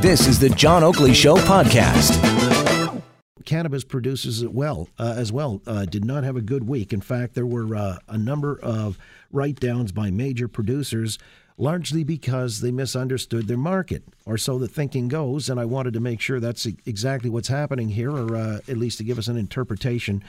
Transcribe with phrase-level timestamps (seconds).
[0.00, 2.22] This is the John Oakley Show podcast.
[3.44, 6.92] Cannabis producers as well, uh, as well uh, did not have a good week.
[6.92, 8.98] In fact, there were uh, a number of
[9.30, 11.18] write downs by major producers,
[11.56, 15.48] largely because they misunderstood their market, or so the thinking goes.
[15.48, 18.98] And I wanted to make sure that's exactly what's happening here, or uh, at least
[18.98, 20.22] to give us an interpretation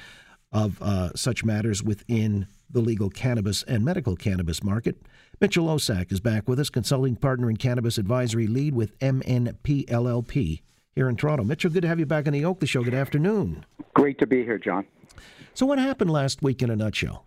[0.52, 5.02] of uh, such matters within the legal cannabis and medical cannabis market.
[5.40, 10.62] Mitchell Osak is back with us, consulting partner and cannabis advisory lead with MNPLLP
[10.96, 11.44] here in Toronto.
[11.44, 12.84] Mitchell, good to have you back on the Oakley Show.
[12.84, 13.66] Good afternoon.
[13.94, 14.86] Great to be here, John.
[15.54, 17.26] So, what happened last week in a nutshell?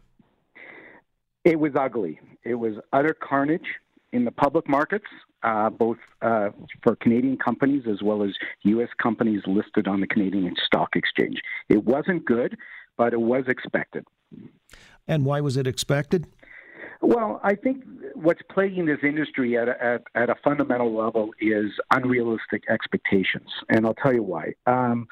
[1.45, 2.20] It was ugly.
[2.45, 3.66] It was utter carnage
[4.12, 5.06] in the public markets,
[5.42, 6.50] uh, both uh,
[6.83, 8.30] for Canadian companies as well as
[8.62, 8.89] U.S.
[9.00, 11.41] companies listed on the Canadian Stock Exchange.
[11.69, 12.56] It wasn't good,
[13.00, 14.04] but it was expected.
[15.08, 16.27] And why was it expected?
[17.00, 17.82] Well, I think
[18.14, 23.86] what's plaguing this industry at a, at, at a fundamental level is unrealistic expectations, and
[23.86, 24.52] I'll tell you why.
[24.66, 25.08] Um,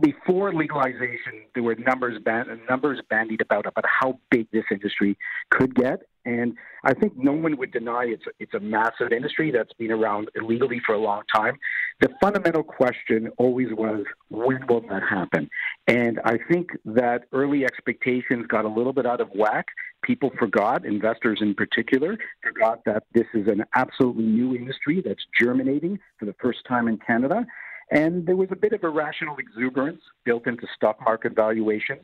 [0.00, 2.20] before legalization, there were numbers
[2.68, 5.16] numbers bandied about about how big this industry
[5.50, 9.72] could get, and I think no one would deny it's it's a massive industry that's
[9.74, 11.56] been around illegally for a long time.
[12.00, 15.50] The fundamental question always was when will that happen?
[15.88, 19.66] And I think that early expectations got a little bit out of whack.
[20.02, 25.98] People forgot, investors in particular, forgot that this is an absolutely new industry that's germinating
[26.20, 27.44] for the first time in Canada.
[27.90, 32.02] And there was a bit of irrational exuberance built into stock market valuations.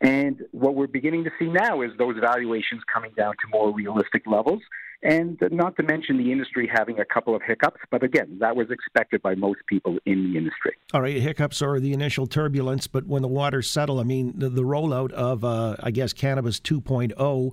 [0.00, 4.26] And what we're beginning to see now is those valuations coming down to more realistic
[4.26, 4.62] levels.
[5.04, 7.80] And not to mention the industry having a couple of hiccups.
[7.90, 10.72] But again, that was expected by most people in the industry.
[10.94, 12.86] All right, hiccups are the initial turbulence.
[12.86, 16.58] But when the waters settle, I mean, the, the rollout of, uh, I guess, Cannabis
[16.58, 17.52] 2.0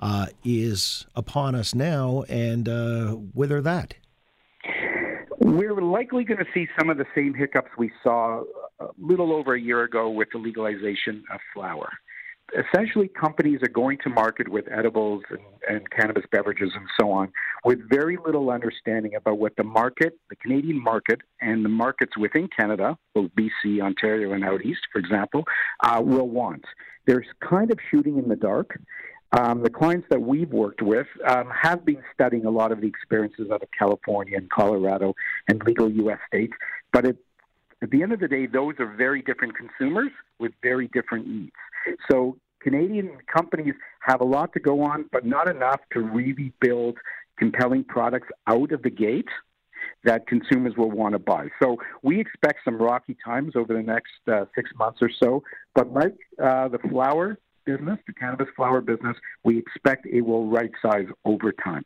[0.00, 2.24] uh, is upon us now.
[2.28, 3.94] And uh, whither that?
[5.38, 8.42] We're likely going to see some of the same hiccups we saw
[8.80, 11.90] a little over a year ago with the legalization of flower.
[12.56, 17.30] Essentially, companies are going to market with edibles and, and cannabis beverages and so on
[17.64, 22.48] with very little understanding about what the market, the Canadian market, and the markets within
[22.58, 25.44] Canada, both BC, Ontario, and out east, for example,
[25.84, 26.64] uh, will want.
[27.06, 28.78] They're kind of shooting in the dark.
[29.38, 32.86] Um, the clients that we've worked with um, have been studying a lot of the
[32.86, 35.14] experiences out of California and Colorado
[35.48, 36.18] and legal U.S.
[36.26, 36.54] states,
[36.92, 37.18] but it,
[37.82, 41.52] at the end of the day, those are very different consumers with very different needs.
[42.10, 46.98] So Canadian companies have a lot to go on, but not enough to really build
[47.38, 49.28] compelling products out of the gate
[50.04, 51.48] that consumers will want to buy.
[51.62, 55.42] So we expect some rocky times over the next uh, six months or so.
[55.74, 60.70] But like uh, the flower business, the cannabis flower business, we expect it will right
[60.82, 61.84] size over time.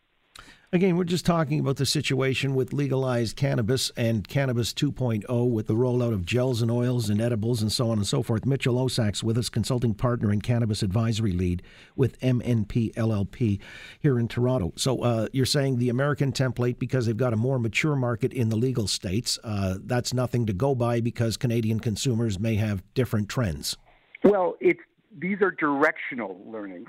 [0.74, 5.74] Again, we're just talking about the situation with legalized cannabis and cannabis 2.0 with the
[5.74, 8.46] rollout of gels and oils and edibles and so on and so forth.
[8.46, 11.62] Mitchell Osak's with us, consulting partner and cannabis advisory lead
[11.94, 13.60] with MNP LLP
[14.00, 14.72] here in Toronto.
[14.76, 18.48] So uh, you're saying the American template, because they've got a more mature market in
[18.48, 23.28] the legal states, uh, that's nothing to go by because Canadian consumers may have different
[23.28, 23.76] trends.
[24.24, 24.80] Well, it's
[25.18, 26.88] these are directional learnings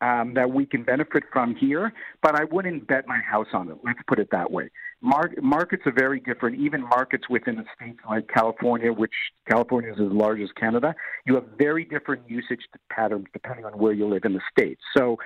[0.00, 1.92] um, that we can benefit from here,
[2.22, 3.78] but I wouldn't bet my house on it.
[3.82, 4.70] Let's put it that way.
[5.00, 6.58] Mar- markets are very different.
[6.58, 9.12] Even markets within a state like California, which
[9.48, 10.94] California is as large as Canada,
[11.26, 14.78] you have very different usage patterns depending on where you live in the state.
[14.96, 15.18] So,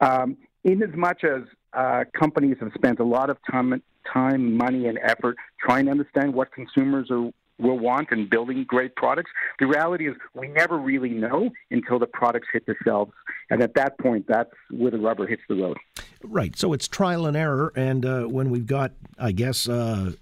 [0.00, 1.42] um, in as much as
[1.72, 3.80] uh, companies have spent a lot of time,
[4.12, 8.94] time, money, and effort trying to understand what consumers are will want and building great
[8.96, 9.30] products.
[9.58, 13.12] The reality is we never really know until the products hit the shelves.
[13.50, 15.76] And at that point, that's where the rubber hits the road.
[16.22, 16.56] Right.
[16.56, 17.72] So it's trial and error.
[17.76, 20.12] And uh, when we've got, I guess, uh,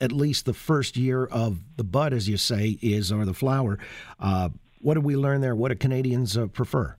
[0.00, 3.78] at least the first year of the bud, as you say, is, or the flower,
[4.20, 4.50] uh,
[4.80, 5.56] what do we learn there?
[5.56, 6.96] What do Canadians uh, prefer?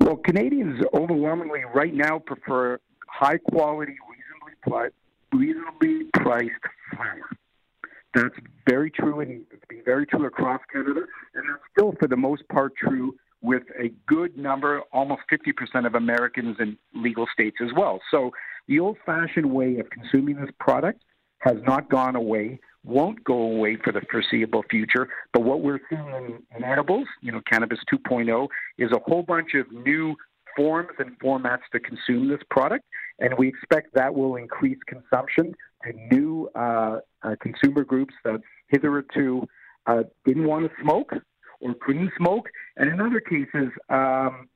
[0.00, 2.78] Well, Canadians overwhelmingly right now prefer
[3.08, 3.96] high quality,
[4.66, 4.90] reasonably,
[5.32, 6.50] reasonably priced
[6.94, 7.28] flower.
[8.18, 8.34] That's
[8.68, 11.02] very true, and it's been very true across Canada,
[11.34, 15.94] and that's still, for the most part, true with a good number, almost 50% of
[15.94, 18.00] Americans in legal states as well.
[18.10, 18.32] So
[18.66, 21.02] the old fashioned way of consuming this product
[21.38, 25.08] has not gone away, won't go away for the foreseeable future.
[25.32, 28.48] But what we're seeing in, in edibles, you know, Cannabis 2.0,
[28.78, 30.16] is a whole bunch of new
[30.58, 32.84] forms and formats to consume this product,
[33.20, 39.46] and we expect that will increase consumption to new uh, uh, consumer groups that hitherto
[39.86, 41.12] uh, didn't want to smoke
[41.60, 44.48] or couldn't smoke, and in other cases um,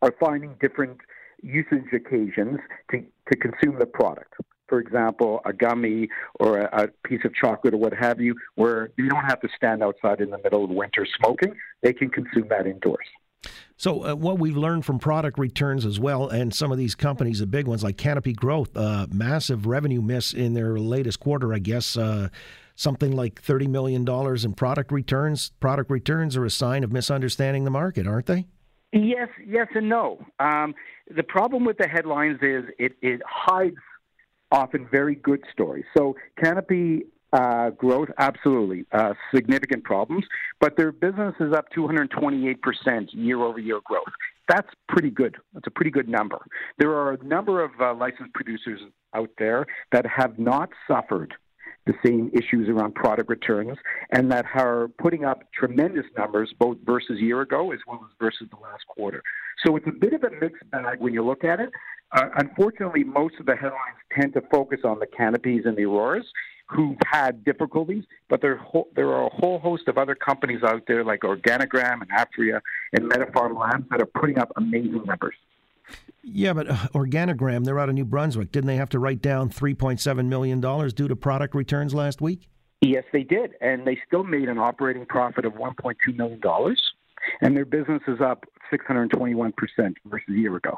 [0.00, 0.98] are finding different
[1.42, 2.58] usage occasions
[2.90, 4.34] to, to consume the product.
[4.68, 6.08] for example, a gummy
[6.40, 9.48] or a, a, piece of chocolate or what have you, where you don't have to
[9.54, 11.54] stand outside in the middle of winter smoking.
[11.82, 13.06] They can consume that indoors.
[13.76, 17.40] So, uh, what we've learned from product returns as well, and some of these companies,
[17.40, 21.58] the big ones like Canopy Growth, uh, massive revenue miss in their latest quarter, I
[21.58, 21.96] guess.
[21.96, 22.28] Uh,
[22.76, 24.06] something like $30 million
[24.44, 25.50] in product returns.
[25.60, 28.46] Product returns are a sign of misunderstanding the market, aren't they?
[28.92, 30.18] Yes, yes, and no.
[30.38, 30.74] Um,
[31.14, 33.76] the problem with the headlines is it, it hides
[34.52, 35.84] often very good stories.
[35.96, 37.04] So Canopy
[37.36, 40.24] uh, growth, absolutely, uh, significant problems,
[40.58, 42.56] but their business is up 228%
[43.12, 44.04] year over year growth.
[44.48, 45.36] That's pretty good.
[45.52, 46.38] That's a pretty good number.
[46.78, 48.80] There are a number of uh, licensed producers
[49.14, 51.34] out there that have not suffered
[51.84, 53.76] the same issues around product returns
[54.12, 58.48] and that are putting up tremendous numbers both versus year ago as well as versus
[58.50, 59.22] the last quarter.
[59.64, 61.70] So it's a bit of a mixed bag when you look at it.
[62.12, 66.26] Uh, unfortunately, most of the headlines tend to focus on the canopies and the auroras
[66.68, 70.82] who've had difficulties, but there, ho- there are a whole host of other companies out
[70.86, 72.60] there like Organigram and Aphria
[72.92, 75.34] and MediPharm Labs that are putting up amazing numbers.
[76.22, 78.50] Yeah, but uh, Organigram, they're out of New Brunswick.
[78.50, 82.48] Didn't they have to write down $3.7 million due to product returns last week?
[82.80, 83.52] Yes, they did.
[83.60, 86.40] And they still made an operating profit of $1.2 million.
[87.40, 89.52] And their business is up 621%
[90.06, 90.76] versus a year ago.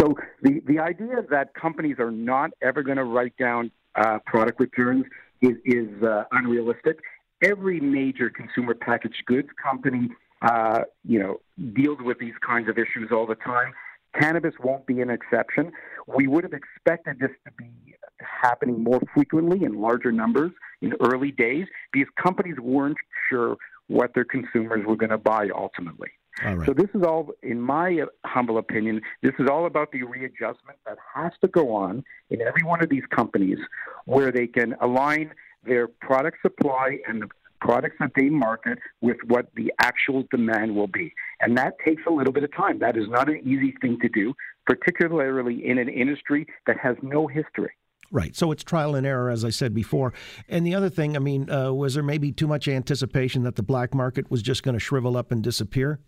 [0.00, 4.60] So the, the idea that companies are not ever going to write down uh, product
[4.60, 5.04] returns
[5.42, 6.98] is, is uh, unrealistic.
[7.42, 10.08] Every major consumer packaged goods company,
[10.42, 11.40] uh, you know,
[11.74, 13.72] deals with these kinds of issues all the time.
[14.18, 15.70] Cannabis won't be an exception.
[16.06, 17.70] We would have expected this to be
[18.20, 20.50] happening more frequently in larger numbers
[20.80, 22.96] in early days because companies weren't
[23.28, 23.56] sure
[23.88, 26.10] what their consumers were going to buy ultimately.
[26.66, 30.98] So this is all, in my humble opinion, this is all about the readjustment that
[31.14, 33.58] has to go on in every one of these companies
[34.04, 35.32] where they can align
[35.64, 37.28] their product supply and the
[37.60, 41.12] products that they market with what the actual demand will be.
[41.40, 42.78] And that takes a little bit of time.
[42.78, 47.26] That is not an easy thing to do, particularly in an industry that has no
[47.26, 47.72] history.
[48.10, 48.34] Right.
[48.34, 50.14] So it's trial and error, as I said before.
[50.48, 53.62] And the other thing, I mean, uh, was there maybe too much anticipation that the
[53.62, 56.00] black market was just going to shrivel up and disappear?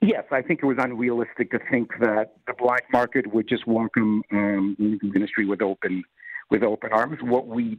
[0.00, 4.22] Yes, I think it was unrealistic to think that the black market would just welcome
[4.30, 6.04] um, the industry with open
[6.50, 7.18] with open arms.
[7.20, 7.78] What we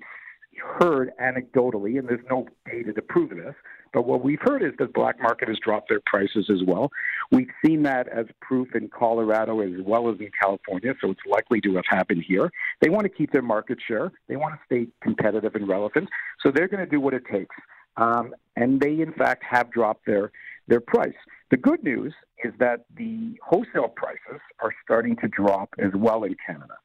[0.79, 3.55] heard anecdotally, and there's no data to prove this,
[3.93, 6.91] but what we've heard is that black market has dropped their prices as well.
[7.31, 11.61] We've seen that as proof in Colorado as well as in California, so it's likely
[11.61, 12.51] to have happened here.
[12.81, 14.11] They want to keep their market share.
[14.27, 16.09] They want to stay competitive and relevant,
[16.43, 17.55] so they're going to do what it takes.
[17.97, 20.31] Um, and they, in fact, have dropped their
[20.69, 21.13] their price.
[21.51, 22.13] The good news
[22.43, 26.75] is that the wholesale prices are starting to drop as well in Canada.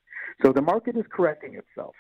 [0.43, 1.95] So the market is correcting itself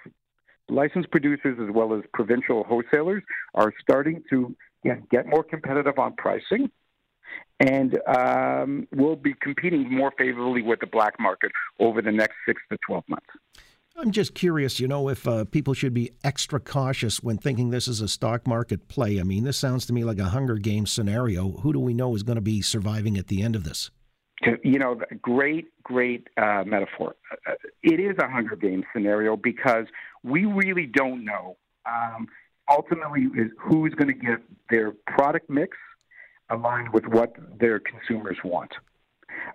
[0.68, 3.22] licensed producers as well as provincial wholesalers
[3.54, 6.70] are starting to yeah, get more competitive on pricing
[7.60, 11.50] and um, will be competing more favorably with the black market
[11.80, 13.26] over the next six to 12 months.
[13.96, 17.86] I'm just curious, you know, if uh, people should be extra cautious when thinking this
[17.86, 19.20] is a stock market play.
[19.20, 21.52] I mean, this sounds to me like a Hunger Games scenario.
[21.58, 23.90] Who do we know is going to be surviving at the end of this?
[24.62, 27.14] You know, great, great uh, metaphor.
[27.46, 27.52] Uh,
[27.82, 29.86] it is a Hunger Games scenario because
[30.24, 31.56] we really don't know
[31.86, 32.26] um,
[32.68, 35.76] ultimately is who's going to get their product mix
[36.50, 38.72] aligned with what their consumers want.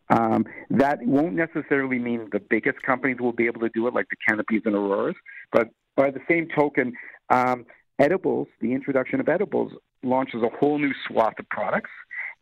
[0.10, 4.08] Um, that won't necessarily mean the biggest companies will be able to do it, like
[4.10, 5.16] the Canopies and Auroras,
[5.52, 6.94] but by the same token,
[7.30, 7.66] um,
[8.00, 9.72] edibles, the introduction of edibles,
[10.04, 11.92] launches a whole new swath of products.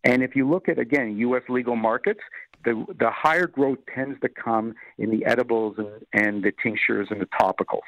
[0.03, 1.41] And if you look at again U.S.
[1.49, 2.19] legal markets,
[2.63, 7.19] the the higher growth tends to come in the edibles and, and the tinctures and
[7.19, 7.87] the topicals.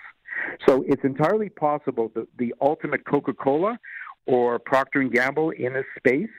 [0.67, 3.77] So it's entirely possible that the ultimate Coca-Cola
[4.25, 6.29] or Procter and Gamble in this space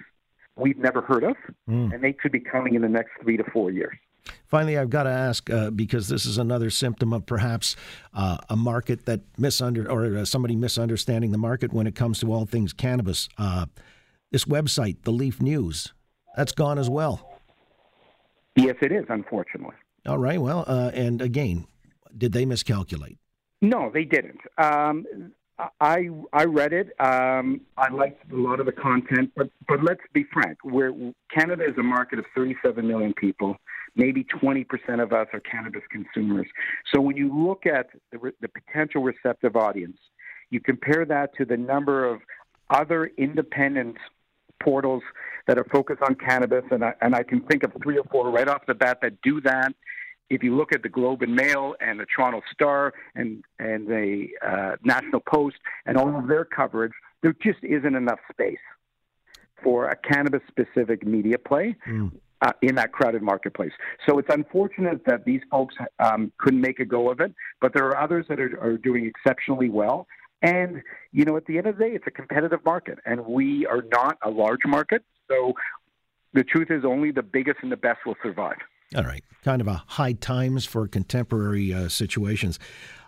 [0.61, 1.37] we've never heard of,
[1.69, 1.93] mm.
[1.93, 3.97] and they could be coming in the next three to four years.
[4.47, 7.77] Finally, I've got to ask uh, because this is another symptom of perhaps
[8.13, 12.33] uh, a market that misunder or uh, somebody misunderstanding the market when it comes to
[12.33, 13.29] all things cannabis.
[13.39, 13.67] Uh,
[14.31, 15.93] this website, the Leaf News,
[16.37, 17.41] that's gone as well.
[18.57, 19.05] Yes, it is.
[19.09, 19.77] Unfortunately.
[20.07, 20.41] All right.
[20.41, 21.67] Well, uh, and again,
[22.17, 23.19] did they miscalculate?
[23.63, 24.41] No, they didn't.
[24.59, 25.07] Um,
[25.81, 26.89] I I read it.
[27.01, 30.59] Um, I liked a lot of the content, but but let's be frank.
[30.63, 30.93] Where
[31.33, 33.57] Canada is a market of 37 million people,
[33.97, 36.47] maybe 20 percent of us are cannabis consumers.
[36.93, 39.99] So when you look at the, the potential receptive audience,
[40.51, 42.21] you compare that to the number of
[42.71, 43.97] other independent
[44.63, 45.03] portals
[45.47, 48.31] that are focused on cannabis, and I, and I can think of three or four
[48.31, 49.73] right off the bat that do that
[50.31, 54.29] if you look at the Globe and Mail and the Toronto Star and and the
[54.47, 58.59] uh, National Post and all of their coverage, there just isn't enough space
[59.63, 61.77] for a cannabis specific media play.
[61.87, 62.13] Mm.
[62.43, 63.73] Uh, in that crowded marketplace.
[64.09, 67.85] So it's unfortunate that these folks um, couldn't make a go of it, but there
[67.85, 70.07] are others that are, are doing exceptionally well.
[70.41, 70.81] And,
[71.13, 73.85] you know, at the end of the day, it's a competitive market, and we are
[73.93, 75.05] not a large market.
[75.29, 75.53] So
[76.33, 78.57] the truth is, only the biggest and the best will survive.
[78.97, 79.23] All right.
[79.45, 82.59] Kind of a high times for contemporary uh, situations.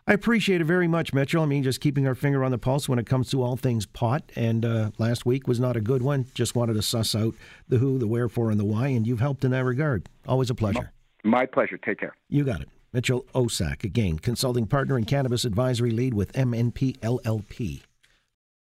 [0.07, 1.43] I appreciate it very much, Mitchell.
[1.43, 3.87] I mean, just keeping our finger on the pulse when it comes to all things
[3.87, 4.31] pot.
[4.35, 6.27] And uh, last week was not a good one.
[6.35, 7.35] Just wanted to suss out
[7.69, 10.09] the who, the wherefore, and the why, and you've helped in that regard.
[10.27, 10.93] Always a pleasure.
[11.25, 11.79] My pleasure.
[11.79, 12.17] Take care.
[12.29, 12.69] You got it.
[12.93, 17.83] Mitchell Osak, again, consulting partner and cannabis advisory lead with MNP LLP.